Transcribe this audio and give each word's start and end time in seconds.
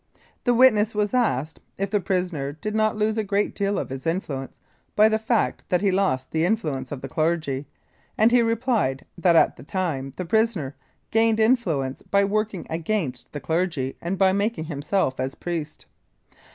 The 0.45 0.55
witness 0.55 0.95
was 0.95 1.13
asked, 1.13 1.59
if 1.77 1.91
the 1.91 1.99
prisoner 1.99 2.53
did 2.53 2.73
not 2.73 2.97
lose 2.97 3.19
a 3.19 3.23
great 3.23 3.53
deal 3.53 3.77
of 3.77 3.89
his 3.91 4.07
influence 4.07 4.57
by 4.95 5.07
the 5.09 5.19
fact 5.19 5.63
that 5.69 5.81
he 5.81 5.91
lost 5.91 6.31
the 6.31 6.43
influence 6.43 6.91
of 6.91 7.01
the 7.01 7.07
clergy, 7.07 7.67
and 8.17 8.31
he 8.31 8.41
replied 8.41 9.05
that 9.15 9.35
at 9.35 9.57
the 9.57 9.63
time 9.63 10.11
the 10.17 10.25
prisoner 10.25 10.75
gained 11.11 11.39
influence 11.39 12.01
by 12.01 12.23
working 12.25 12.65
against 12.67 13.31
the 13.31 13.39
clergy 13.39 13.95
and 14.01 14.17
by 14.17 14.33
making 14.33 14.63
himself 14.65 15.19
as 15.19 15.35
a 15.35 15.37
priest. 15.37 15.85